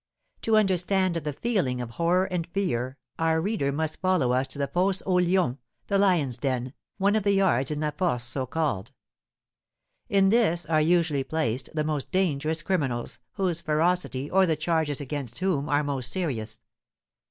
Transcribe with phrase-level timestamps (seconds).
[0.41, 4.65] To understand the feeling of horror and fear, our reader must follow us to the
[4.65, 8.91] Fosse aux Lions (the Lions' Den), one of the yards in La Force so called.
[10.09, 15.37] In this are usually placed the most dangerous criminals, whose ferocity, or the charges against
[15.37, 16.61] whom, are most serious.